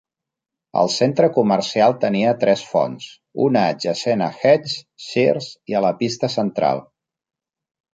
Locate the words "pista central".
6.05-6.87